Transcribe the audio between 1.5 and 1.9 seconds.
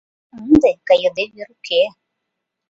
уке.